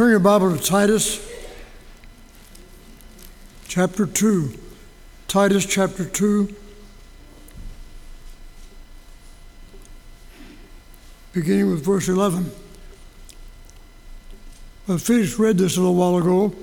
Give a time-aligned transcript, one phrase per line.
[0.00, 1.30] Turn your Bible to Titus
[3.68, 4.58] chapter 2.
[5.28, 6.56] Titus chapter 2.
[11.34, 12.50] Beginning with verse 11.
[14.88, 16.54] I finished read this a little while ago.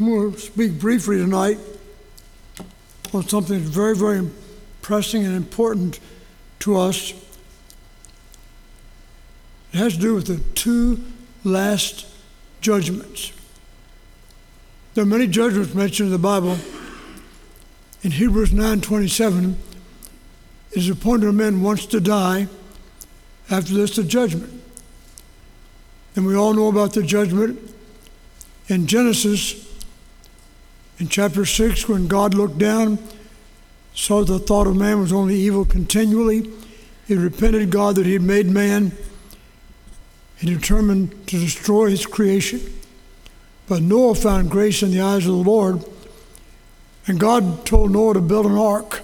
[0.00, 1.58] I'm going to speak briefly tonight
[3.12, 4.26] on something that's very, very
[4.80, 6.00] pressing and important
[6.60, 7.12] to us.
[9.78, 11.00] It has to do with the two
[11.44, 12.04] last
[12.60, 13.32] judgments.
[14.94, 16.58] There are many judgments mentioned in the Bible.
[18.02, 19.54] In Hebrews 9:27,
[20.72, 22.48] it is appointed a man once to die,
[23.50, 24.52] after this the judgment.
[26.16, 27.60] And we all know about the judgment
[28.66, 29.64] in Genesis
[30.98, 32.98] in chapter 6 when God looked down,
[33.94, 36.50] saw the thought of man was only evil continually.
[37.06, 38.90] He repented God that he had made man
[40.40, 42.60] he determined to destroy his creation.
[43.66, 45.84] But Noah found grace in the eyes of the Lord,
[47.06, 49.02] and God told Noah to build an ark,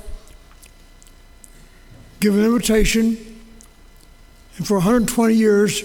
[2.20, 3.40] give an invitation,
[4.56, 5.82] and for 120 years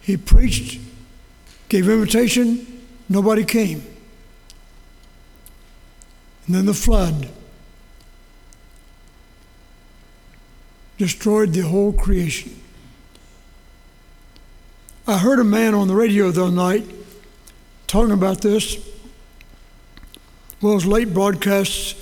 [0.00, 0.80] he preached,
[1.68, 3.84] gave invitation, nobody came.
[6.46, 7.28] And then the flood
[10.96, 12.62] destroyed the whole creation.
[15.08, 16.84] I heard a man on the radio the other night
[17.86, 18.76] talking about this.
[20.60, 21.94] Well, it was late broadcasts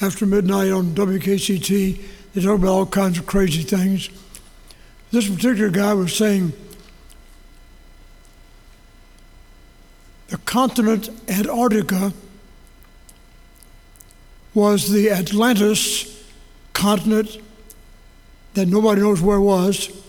[0.00, 2.00] after midnight on WKCT.
[2.32, 4.10] They talk about all kinds of crazy things.
[5.10, 6.52] This particular guy was saying
[10.28, 12.12] the continent Antarctica
[14.54, 16.24] was the Atlantis
[16.74, 17.38] continent
[18.54, 19.99] that nobody knows where it was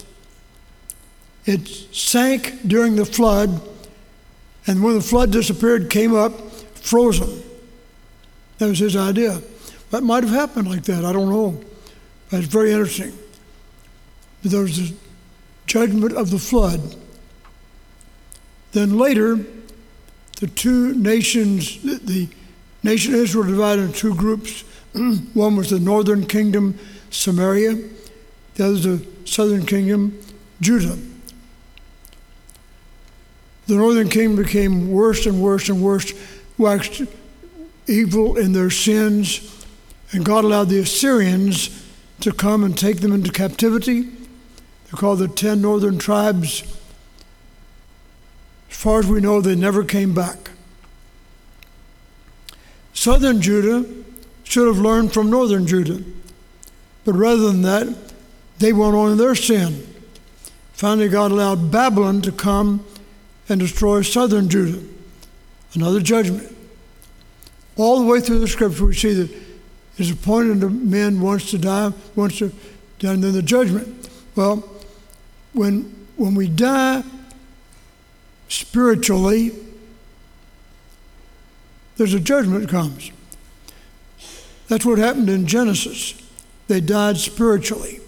[1.46, 3.62] it sank during the flood,
[4.68, 7.44] and when the flood disappeared, came up frozen.
[8.60, 9.42] That was his idea.
[9.90, 11.04] That might have happened like that.
[11.04, 11.60] I don't know.
[12.30, 13.18] But it's very interesting.
[14.44, 14.96] There was the
[15.66, 16.96] judgment of the flood.
[18.72, 19.40] Then later,
[20.40, 22.30] the two nations, the
[22.84, 24.62] nation Israel divided into two groups.
[25.34, 26.78] One was the northern kingdom,
[27.10, 27.80] Samaria.
[28.56, 30.20] The other the southern kingdom,
[30.62, 30.98] Judah
[33.72, 36.14] the northern kingdom became worse and worse and worse,
[36.58, 37.04] waxed
[37.88, 39.66] evil in their sins,
[40.12, 41.88] and God allowed the Assyrians
[42.20, 44.02] to come and take them into captivity.
[44.02, 46.64] They're called the ten northern tribes.
[48.70, 50.52] As far as we know, they never came back.
[52.94, 53.86] Southern Judah
[54.44, 56.04] should have learned from northern Judah,
[57.06, 57.88] but rather than that,
[58.60, 59.88] they went on in their sin.
[60.74, 62.86] Finally, God allowed Babylon to come
[63.50, 64.86] and destroy southern Judah.
[65.74, 66.56] Another judgment.
[67.78, 69.42] All the way through the scripture, we see that it
[69.98, 72.52] is appointed to men once to die, once to
[73.00, 74.10] die, and then the judgment.
[74.36, 74.68] Well,
[75.54, 77.04] when, when we die
[78.48, 79.52] spiritually,
[81.98, 83.12] there's a judgment comes.
[84.68, 86.22] That's what happened in Genesis.
[86.68, 88.00] They died spiritually.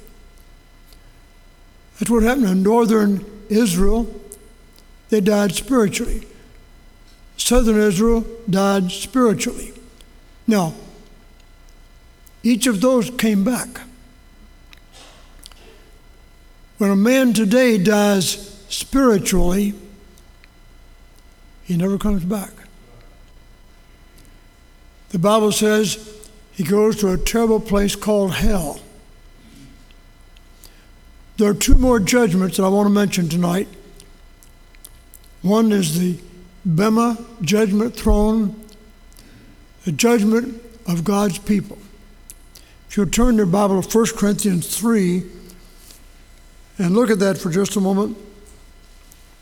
[1.99, 4.07] That's what happened in northern Israel
[5.13, 6.25] they died spiritually.
[7.37, 9.71] Southern Israel died spiritually.
[10.47, 10.73] Now,
[12.41, 13.81] each of those came back.
[16.79, 19.75] When a man today dies spiritually,
[21.63, 22.49] he never comes back.
[25.09, 28.79] The Bible says he goes to a terrible place called hell.
[31.37, 33.67] There are two more judgments that I want to mention tonight.
[35.43, 36.17] One is the
[36.65, 38.59] Bema judgment throne,
[39.83, 41.77] the judgment of God's people.
[42.89, 45.23] If you'll turn your Bible to 1 Corinthians 3
[46.77, 48.17] and look at that for just a moment.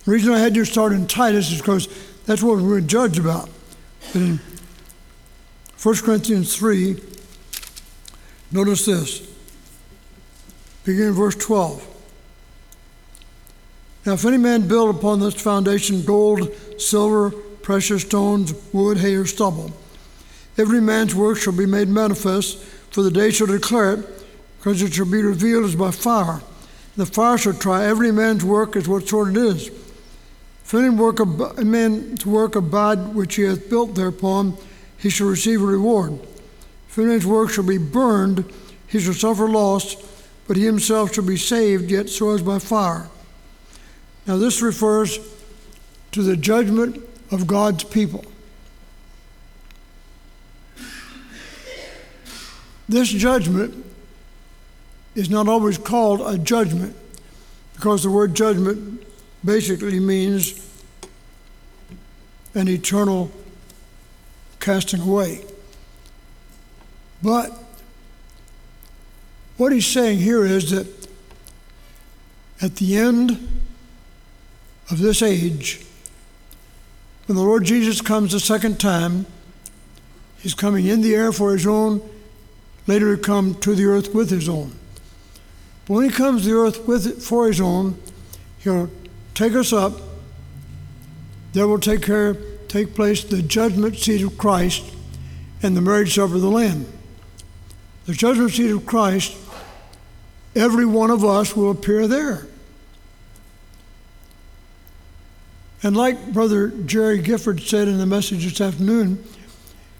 [0.06, 1.88] The reason I had you start in Titus is because
[2.26, 3.50] that's what we're judged about.
[4.12, 4.40] But in
[5.82, 7.00] 1 Corinthians 3,
[8.52, 9.28] notice this.
[10.84, 11.91] Beginning verse 12.
[14.06, 19.26] Now, if any man build upon this foundation gold, silver, precious stones, wood, hay, or
[19.26, 19.72] stubble,
[20.58, 22.58] every man's work shall be made manifest,
[22.90, 24.10] for the day shall declare it,
[24.58, 26.42] because it shall be revealed as by fire.
[26.98, 29.68] The fire shall try every man's work as what sort it is.
[29.68, 34.58] If any work ab- man's work abide which he hath built thereupon,
[34.98, 36.20] he shall receive a reward.
[36.90, 38.46] If any man's work shall be burned,
[38.88, 39.96] he shall suffer loss,
[40.48, 43.10] but he himself shall be saved, yet so as by fire.
[44.28, 45.20] Now, this refers
[46.12, 48.26] to the judgment of God's people.
[52.88, 53.86] This judgment
[55.16, 56.96] is not always called a judgment
[57.74, 59.02] because the word judgment
[59.44, 60.68] basically means
[62.54, 63.32] an eternal
[64.60, 65.44] casting away.
[67.24, 67.52] But
[69.58, 70.88] what he's saying here is that
[72.62, 73.48] at the end
[74.92, 75.86] of this age,
[77.26, 79.26] when the Lord Jesus comes the second time,
[80.40, 82.02] he's coming in the air for his own,
[82.88, 84.74] later to come to the earth with his own.
[85.86, 87.98] But when he comes to the earth with it for his own,
[88.60, 88.90] he'll
[89.34, 89.94] take us up.
[91.54, 92.36] There will take care,
[92.68, 94.84] take place the judgment seat of Christ
[95.62, 96.86] and the marriage supper of the Lamb.
[98.08, 99.38] The judgment seat of Christ,
[100.56, 102.48] every one of us will appear there.
[105.84, 109.24] And like Brother Jerry Gifford said in the message this afternoon,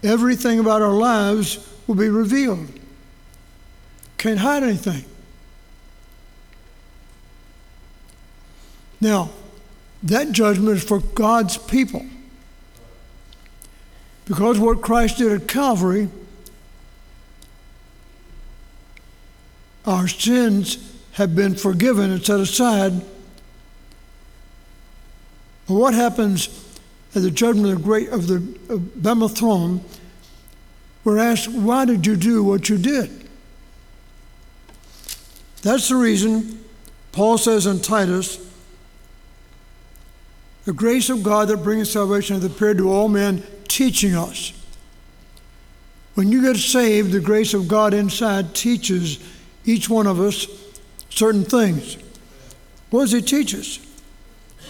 [0.02, 2.68] everything about our lives will be revealed.
[4.16, 5.04] Can't hide anything.
[9.00, 9.30] Now,
[10.04, 12.06] that judgment is for God's people.
[14.24, 16.08] Because what Christ did at Calvary,
[19.84, 23.02] our sins have been forgiven and set aside.
[25.66, 26.48] But what happens
[27.14, 29.82] at the judgment of the great of the Bema throne?
[31.04, 33.28] We're asked, why did you do what you did?
[35.62, 36.64] That's the reason
[37.12, 38.48] Paul says in Titus
[40.64, 44.52] the grace of God that brings salvation hath appeared to all men, teaching us.
[46.14, 49.18] When you get saved, the grace of God inside teaches
[49.64, 50.46] each one of us
[51.10, 51.96] certain things.
[52.90, 53.80] What does He teach us?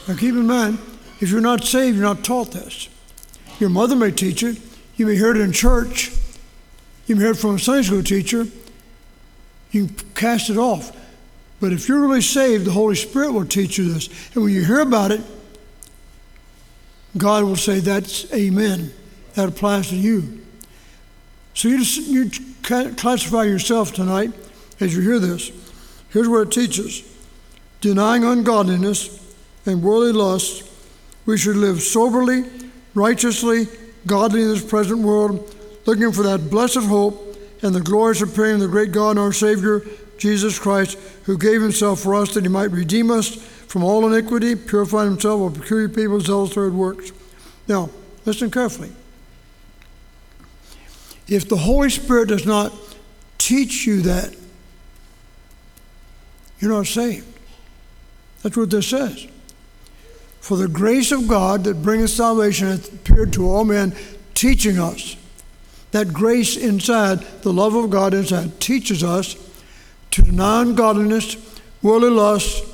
[0.09, 0.79] Now keep in mind,
[1.21, 2.89] if you're not saved, you're not taught this.
[3.61, 4.59] Your mother may teach it,
[4.97, 6.11] you may hear it in church,
[7.07, 8.47] you may hear it from a Sunday school teacher,
[9.71, 10.97] you cast it off.
[11.61, 14.09] But if you're really saved, the Holy Spirit will teach you this.
[14.35, 15.21] And when you hear about it,
[17.17, 18.93] God will say, That's amen.
[19.35, 20.45] That applies to you.
[21.55, 22.31] So you, just, you
[22.97, 24.33] classify yourself tonight
[24.81, 25.53] as you hear this.
[26.11, 27.09] Here's what it teaches
[27.81, 29.22] denying ungodliness
[29.67, 30.69] and worldly lusts,
[31.27, 32.45] we should live soberly,
[32.95, 33.69] righteously,
[34.07, 35.55] godly in this present world,
[35.87, 39.33] looking for that blessed hope and the glorious appearing of the great God and our
[39.33, 39.83] Savior,
[40.19, 44.55] Jesus Christ, who gave himself for us that he might redeem us from all iniquity,
[44.55, 47.13] purify himself, will peculiar people, zealous for works.
[47.69, 47.91] Now,
[48.27, 48.93] listen carefully.
[51.29, 52.73] If the Holy Spirit does not
[53.39, 54.35] teach you that,
[56.59, 57.27] you're not saved.
[58.43, 59.27] That's what this says.
[60.43, 63.95] For the grace of God that bringeth salvation hath appeared to all men,
[64.35, 65.17] teaching us.
[65.93, 69.37] That grace inside, the love of God inside, teaches us
[70.11, 71.37] to deny ungodliness,
[71.81, 72.65] worldly lust,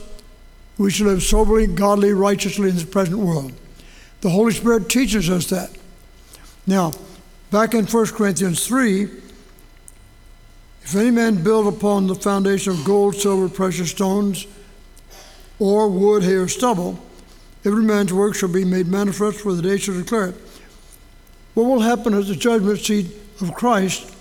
[0.79, 3.53] we should live soberly, godly, righteously in this present world.
[4.23, 5.70] The Holy Spirit teaches us that.
[6.67, 6.93] Now,
[7.50, 9.03] back in 1 Corinthians 3,
[10.85, 14.47] if any man build upon the foundation of gold, silver, precious stones,
[15.59, 16.99] or wood, hay, or stubble,
[17.65, 20.34] every man's work shall be made manifest, for the day shall declare it.
[21.55, 23.06] What will happen at the judgment seat
[23.41, 24.15] of Christ?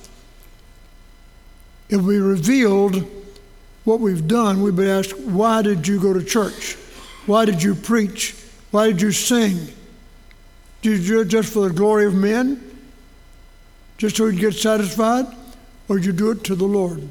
[1.92, 3.06] Will be revealed
[3.84, 6.76] what we've done, we've been asked, why did you go to church?
[7.26, 8.36] Why did you preach?
[8.72, 9.68] Why did you sing?
[10.82, 12.62] Did you do it just for the glory of men?
[13.98, 15.26] Just so you'd get satisfied?
[15.88, 17.10] Or did you do it to the Lord?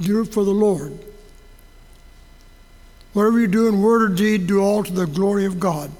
[0.00, 0.96] Do it for the Lord.
[3.18, 5.90] Whatever you do in word or deed, do all to the glory of God.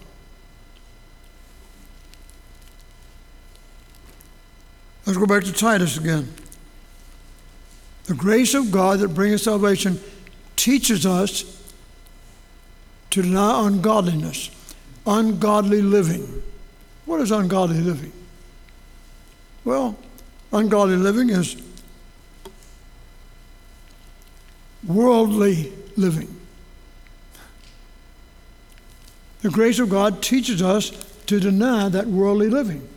[5.04, 6.32] Let's go back to Titus again.
[8.04, 9.98] The grace of God that brings salvation
[10.54, 11.60] teaches us
[13.10, 14.52] to deny ungodliness,
[15.04, 16.40] ungodly living.
[17.04, 18.12] What is ungodly living?
[19.64, 19.98] Well,
[20.52, 21.60] ungodly living is
[24.86, 26.37] worldly living.
[29.42, 30.90] The grace of God teaches us
[31.26, 32.88] to deny that worldly living.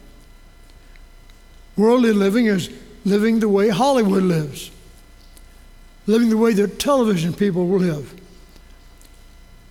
[1.76, 2.70] Worldly living is
[3.06, 4.72] living the way Hollywood lives
[6.08, 8.14] living the way the television people live,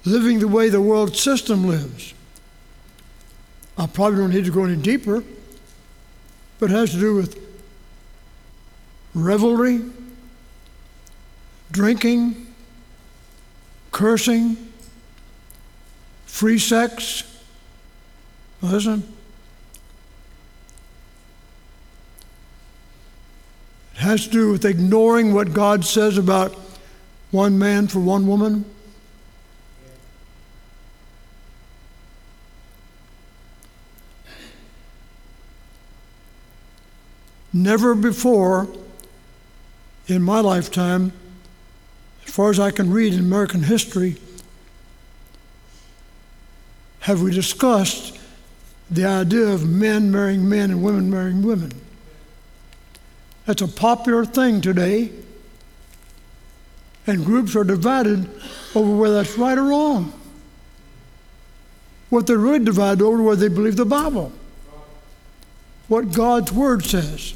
[0.04, 2.14] living the way the world system lives.
[3.76, 5.24] I probably don't need to go any deeper,
[6.58, 7.38] but it has to do with
[9.14, 9.82] revelry,
[11.72, 12.46] drinking,
[13.90, 14.69] cursing,
[16.30, 17.25] free sex.
[18.62, 19.02] Listen.
[23.94, 26.56] It has to do with ignoring what God says about
[27.30, 28.64] one man for one woman.
[37.52, 38.68] Never before
[40.06, 41.12] in my lifetime,
[42.25, 44.16] as far as I can read in American history,
[47.00, 48.19] have we discussed
[48.90, 51.73] the idea of men marrying men and women marrying women.
[53.47, 55.12] That's a popular thing today,
[57.07, 58.28] and groups are divided
[58.75, 60.12] over whether that's right or wrong.
[62.11, 64.33] What they're really divided over whether they believe the Bible,
[65.87, 67.35] what God's Word says.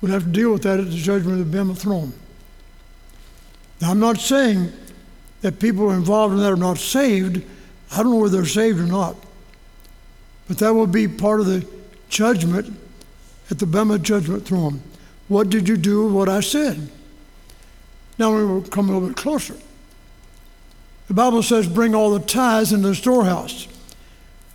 [0.00, 2.12] We'll have to deal with that at the judgment of the Bema throne.
[3.80, 4.72] Now, I'm not saying
[5.42, 7.42] that people involved in that are not saved.
[7.92, 9.16] I don't know whether they're saved or not.
[10.48, 11.66] But that will be part of the
[12.08, 12.78] judgment
[13.50, 14.82] at the Bema judgment throne.
[15.28, 16.88] What did you do with what I said?
[18.18, 19.56] Now we will come a little bit closer.
[21.08, 23.68] The Bible says, Bring all the tithes into the storehouse.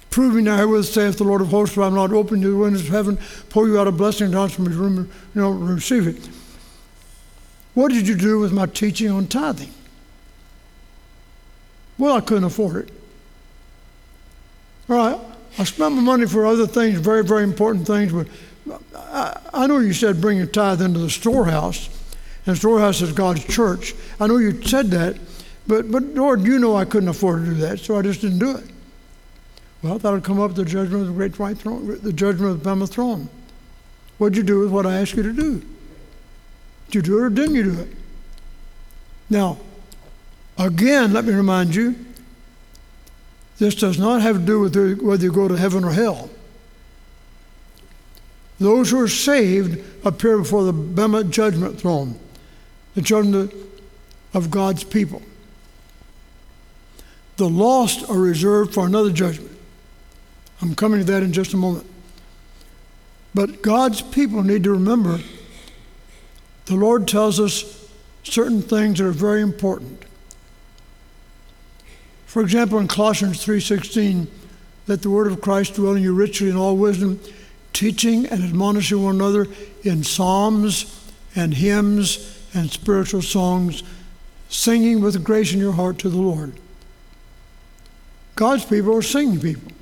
[0.10, 2.58] Proving now herewith saith the Lord of hosts, for I am not open to the
[2.58, 3.18] windows of heaven,
[3.50, 6.30] pour you out a blessing down from his room, you know, receive it.
[7.74, 9.72] What did you do with my teaching on tithing?
[11.98, 12.94] Well, I couldn't afford it.
[14.90, 15.20] All right,
[15.58, 18.28] I spent my money for other things, very, very important things, but
[18.96, 21.88] I, I know you said bring your tithe into the storehouse,
[22.46, 23.94] and the storehouse is God's church.
[24.20, 25.18] I know you said that,
[25.68, 28.40] but, but Lord, you know I couldn't afford to do that, so I just didn't
[28.40, 28.66] do it.
[29.82, 32.64] Well, that'll come up the judgment of the great white throne, the judgment of the
[32.64, 33.30] Bema throne.
[34.18, 35.62] What'd you do with what I asked you to do?
[36.92, 37.88] Did you do it or didn't you do it?
[39.30, 39.58] Now,
[40.58, 41.96] again, let me remind you,
[43.60, 46.30] this does not have to do with whether you go to heaven or hell.
[48.60, 52.20] Those who are saved appear before the Bema judgment throne,
[52.94, 53.54] the judgment
[54.34, 55.22] of God's people.
[57.38, 59.58] The lost are reserved for another judgment.
[60.62, 61.88] I'm coming to that in just a moment.
[63.34, 65.22] But God's people need to remember
[66.72, 67.90] the Lord tells us
[68.24, 70.06] certain things that are very important.
[72.26, 74.28] For example, in Colossians 3:16,
[74.88, 77.20] let the word of Christ dwell in you richly in all wisdom,
[77.74, 79.48] teaching and admonishing one another
[79.84, 80.86] in psalms
[81.36, 83.84] and hymns and spiritual songs,
[84.48, 86.54] singing with grace in your heart to the Lord.
[88.36, 89.74] God's people are singing people.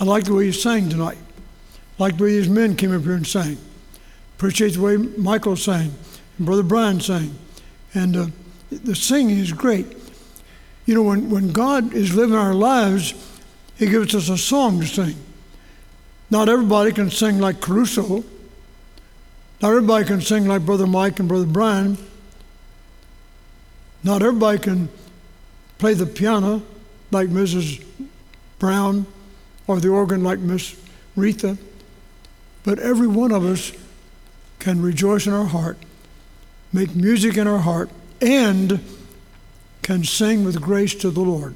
[0.00, 1.18] I like the way you sang tonight.
[1.98, 3.58] I like the way these men came up here and sang.
[4.38, 5.92] Appreciate the way Michael sang
[6.36, 7.36] and Brother Brian sang.
[7.92, 8.26] And uh,
[8.70, 9.84] the singing is great.
[10.86, 13.14] You know, when, when God is living our lives,
[13.78, 15.16] He gives us a song to sing.
[16.30, 18.22] Not everybody can sing like Caruso.
[19.60, 21.98] Not everybody can sing like Brother Mike and Brother Brian.
[24.04, 24.88] Not everybody can
[25.78, 26.62] play the piano
[27.10, 27.84] like Mrs.
[28.60, 29.04] Brown
[29.66, 30.80] or the organ like Miss
[31.16, 31.58] Retha,
[32.62, 33.72] but every one of us
[34.58, 35.78] can rejoice in our heart,
[36.72, 38.80] make music in our heart, and
[39.82, 41.54] can sing with grace to the Lord.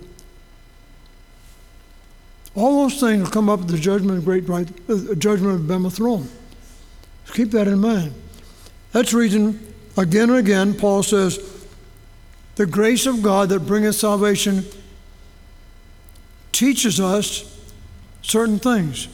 [2.54, 5.66] All those things will come up at the judgment of great right, uh, judgment of
[5.66, 6.28] Bema throne.
[7.24, 8.12] So keep that in mind.
[8.92, 11.38] That's the reason, again and again, Paul says,
[12.56, 14.64] the grace of God that bringeth salvation
[16.52, 17.58] teaches us
[18.20, 19.08] certain things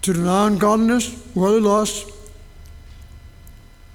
[0.00, 2.11] to deny ungodliness, worldly lust,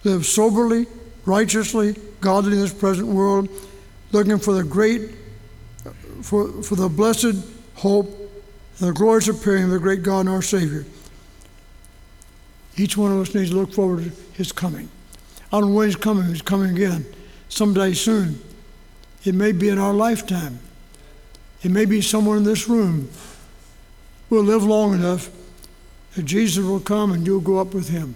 [0.04, 0.88] live soberly,
[1.26, 3.50] righteously, godly in this present world,
[4.12, 5.12] looking for the great,
[6.22, 8.08] for, for the blessed hope
[8.80, 10.86] and the glorious appearing of the great God and our Savior.
[12.78, 14.90] Each one of us needs to look forward to His coming.
[15.52, 17.06] I don't know when He's coming, He's coming again,
[17.50, 18.42] someday soon.
[19.24, 20.60] It may be in our lifetime.
[21.64, 23.10] It may be someone in this room
[24.30, 25.30] We'll live long enough
[26.16, 28.16] that Jesus will come and you'll go up with him.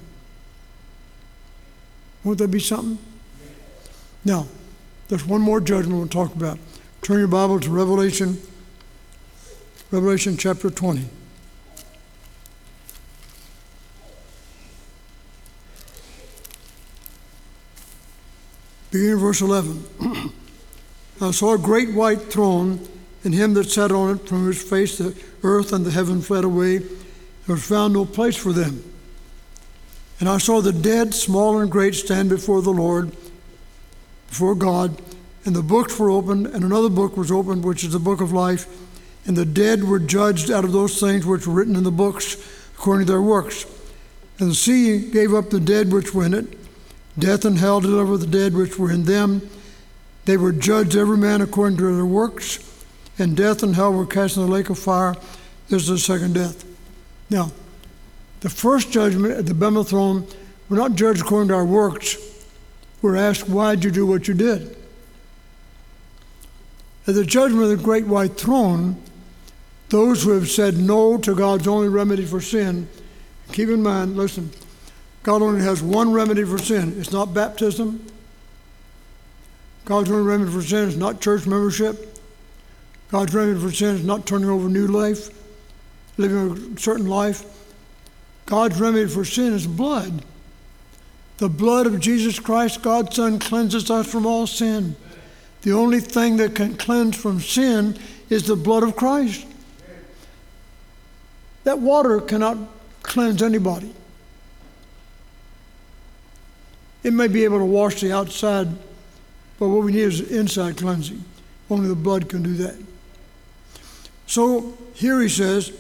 [2.24, 2.98] Won't that be something?
[4.24, 4.48] Now,
[5.08, 6.60] there's one more judgment we'll talk about.
[7.02, 8.40] Turn your Bible to Revelation,
[9.90, 11.06] Revelation chapter 20.
[18.92, 19.86] Beginning verse 11.
[21.22, 22.88] I saw a great white throne
[23.24, 26.44] and him that sat on it, from whose face the earth and the heaven fled
[26.44, 28.91] away, there was found no place for them.
[30.22, 33.12] And I saw the dead, small and great, stand before the Lord,
[34.30, 35.02] before God,
[35.46, 38.32] and the books were opened, and another book was opened, which is the book of
[38.32, 38.68] life,
[39.26, 42.38] and the dead were judged out of those things which were written in the books
[42.76, 43.66] according to their works.
[44.38, 46.56] And the sea gave up the dead which were in it.
[47.18, 49.50] Death and hell delivered the dead which were in them.
[50.26, 52.60] They were judged every man according to their works,
[53.18, 55.16] and death and hell were cast in the lake of fire.
[55.68, 56.64] This is the second death.
[57.32, 57.52] Now,
[58.42, 60.28] the first judgment at the Bema throne,
[60.70, 62.18] we're not judged according to our works.
[63.02, 64.76] We're asked, why did you do what you did?
[67.08, 69.02] At the judgment of the great white throne,
[69.90, 72.88] those who have said no to God's only remedy for sin,
[73.52, 74.52] keep in mind, listen,
[75.24, 76.96] God only has one remedy for sin.
[76.98, 78.06] It's not baptism.
[79.86, 82.20] God's only remedy for sin is not church membership.
[83.10, 85.30] God's remedy for sin is not turning over new life,
[86.18, 87.44] living a certain life.
[88.52, 90.26] God's remedy for sin is blood.
[91.38, 94.98] The blood of Jesus Christ, God's Son, cleanses us from all sin.
[95.62, 97.98] The only thing that can cleanse from sin
[98.30, 99.48] is the blood of Christ.
[101.64, 102.58] That water cannot
[103.04, 103.96] cleanse anybody.
[107.04, 108.68] It may be able to wash the outside,
[109.60, 111.24] but what we need is inside cleansing.
[111.70, 112.76] Only the blood can do that.
[114.28, 115.72] So here he says,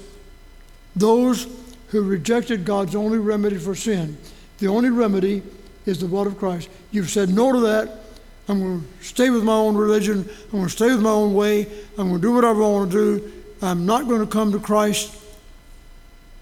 [0.95, 1.47] those
[1.91, 4.17] who rejected God's only remedy for sin,
[4.59, 5.43] the only remedy
[5.85, 6.69] is the blood of Christ.
[6.91, 7.99] You've said no to that.
[8.47, 10.27] I'm going to stay with my own religion.
[10.45, 11.67] I'm going to stay with my own way.
[11.97, 13.33] I'm going to do whatever I want to do.
[13.61, 15.15] I'm not going to come to Christ.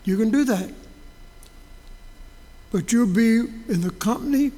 [0.06, 0.72] You can do that.
[2.72, 4.51] But you'll be in the company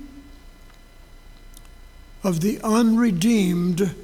[2.24, 3.96] of the unredeemed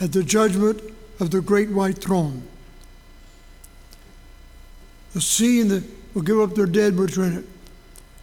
[0.00, 0.80] at the judgment
[1.20, 2.42] of the great white throne.
[5.14, 7.44] The sea and the will give up their dead which are in it.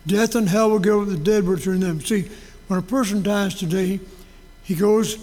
[0.05, 2.01] Death and hell will give up the dead which are in them.
[2.01, 2.29] See,
[2.67, 3.99] when a person dies today,
[4.63, 5.17] he goes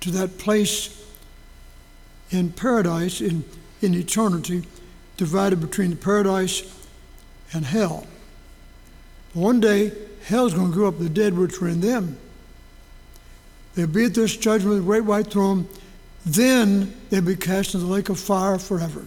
[0.00, 0.96] to that place
[2.30, 3.44] in paradise, in,
[3.82, 4.64] in eternity,
[5.16, 6.62] divided between the paradise
[7.52, 8.06] and hell.
[9.34, 9.92] One day,
[10.24, 12.18] hell's going to give up the dead which were in them.
[13.74, 15.68] They'll be at this judgment the great white throne.
[16.24, 19.06] Then they'll be cast into the lake of fire forever.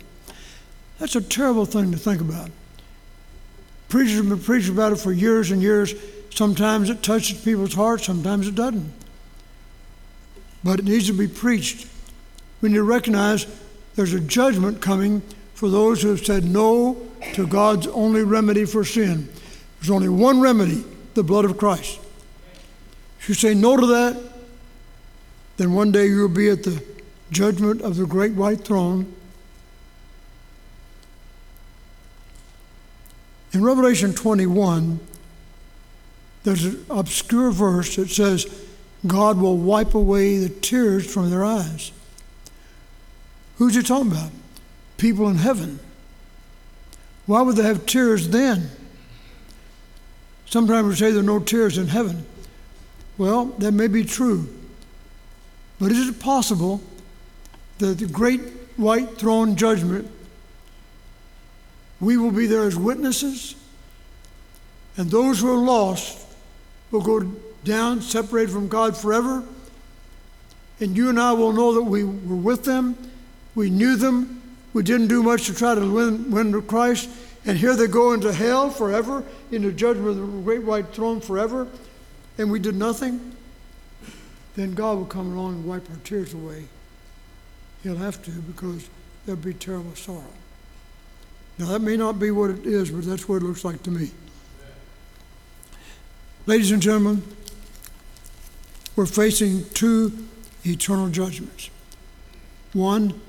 [1.04, 2.50] That's a terrible thing to think about.
[3.90, 5.94] Preachers have been preaching about it for years and years.
[6.30, 8.90] Sometimes it touches people's hearts, sometimes it doesn't.
[10.64, 11.88] But it needs to be preached.
[12.62, 13.48] We need to recognize
[13.96, 15.22] there's a judgment coming
[15.56, 16.96] for those who have said no
[17.34, 19.28] to God's only remedy for sin.
[19.82, 20.86] There's only one remedy
[21.16, 22.00] the blood of Christ.
[23.20, 24.24] If you say no to that,
[25.58, 26.82] then one day you'll be at the
[27.30, 29.14] judgment of the great white throne.
[33.54, 35.00] In Revelation 21,
[36.44, 38.48] there's an obscure verse that says,
[39.06, 41.92] God will wipe away the tears from their eyes.
[43.58, 44.32] Who's he talking about?
[44.98, 45.80] People in heaven.
[47.26, 48.70] Why would they have tears then?
[50.46, 52.26] Sometimes we say there are no tears in heaven.
[53.18, 54.54] Well, that may be true.
[55.80, 56.82] But is it possible
[57.78, 58.42] that the great
[58.78, 60.10] white throne judgment,
[62.04, 63.56] we will be there as witnesses,
[64.98, 66.26] and those who are lost
[66.92, 67.22] will go
[67.64, 69.44] down, separated from God forever,
[70.80, 72.98] and you and I will know that we were with them,
[73.56, 74.42] we knew them,
[74.74, 77.10] we didn't do much to try to win, win to Christ,
[77.46, 81.68] and here they go into hell forever, into judgment of the great white throne forever,
[82.38, 83.36] and we did nothing.
[84.56, 86.66] Then God will come along and wipe our tears away.
[87.82, 88.88] He'll have to because
[89.26, 90.24] there'll be terrible sorrow.
[91.58, 93.92] Now, that may not be what it is, but that's what it looks like to
[93.92, 94.12] me.
[96.46, 97.24] Ladies and gentlemen,
[98.96, 100.28] we're facing two
[100.66, 101.70] eternal judgments.
[102.74, 103.20] One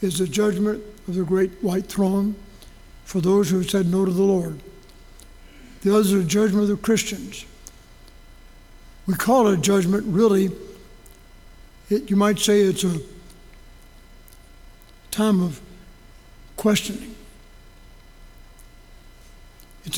[0.00, 2.34] is the judgment of the great white throne
[3.04, 4.60] for those who said no to the Lord.
[5.82, 7.46] The other is the judgment of the Christians
[9.06, 10.50] we call it a judgment, really,
[11.88, 13.00] it, you might say it's a
[15.10, 15.60] time of
[16.56, 17.14] questioning.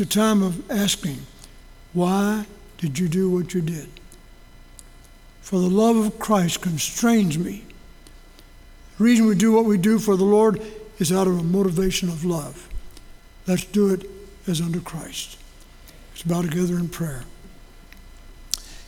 [0.00, 1.26] It's a time of asking,
[1.92, 3.88] why did you do what you did?
[5.40, 7.64] For the love of Christ constrains me.
[8.96, 10.62] The reason we do what we do for the Lord
[11.00, 12.68] is out of a motivation of love.
[13.48, 14.08] Let's do it
[14.46, 15.37] as under Christ.
[16.12, 17.24] Let's bow together in prayer.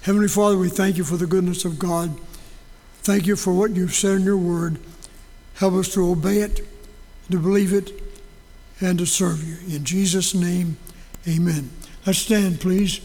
[0.03, 2.21] Heavenly Father, we thank you for the goodness of God.
[2.99, 4.79] Thank you for what you've said in your word.
[5.55, 6.61] Help us to obey it,
[7.33, 8.01] to believe it,
[8.81, 9.75] and to serve you.
[9.75, 10.77] In Jesus' name,
[11.29, 11.71] amen.
[12.07, 13.01] Let's stand, please.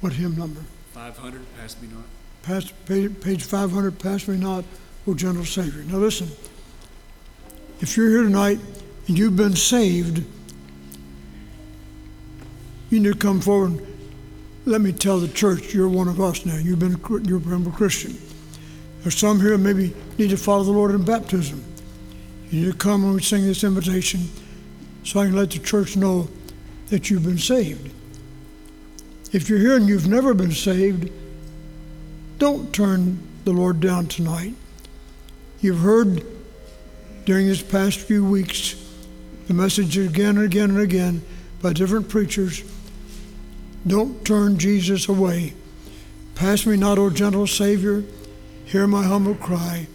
[0.00, 0.62] What hymn number?
[0.92, 2.04] 500, Pass Me Not.
[2.42, 4.64] Pass, page, page 500, Pass Me Not,
[5.06, 5.82] O Gentle Savior.
[5.84, 6.28] Now listen,
[7.80, 8.58] if you're here tonight
[9.08, 10.24] and you've been saved,
[12.90, 13.86] you need to come forward.
[14.66, 16.56] Let me tell the church you're one of us now.
[16.56, 18.18] You've been you've been a Christian.
[19.02, 21.64] There's some here maybe need to follow the Lord in baptism.
[22.50, 24.28] You come and we sing this invitation
[25.04, 26.28] so I can let the church know
[26.88, 27.92] that you've been saved.
[29.32, 31.10] If you're here and you've never been saved,
[32.38, 34.54] don't turn the Lord down tonight.
[35.60, 36.26] You've heard
[37.24, 38.74] during this past few weeks
[39.46, 41.22] the message again and again and again
[41.62, 42.64] by different preachers.
[43.86, 45.54] Don't turn Jesus away.
[46.34, 48.02] Pass me not, O gentle Savior.
[48.64, 49.86] Hear my humble cry.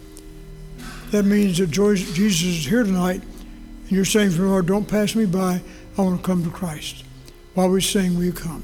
[1.10, 5.60] That means that Jesus is here tonight, and you're saying, Lord, don't pass me by.
[5.96, 7.04] I want to come to Christ.
[7.54, 8.62] While we sing, will you come?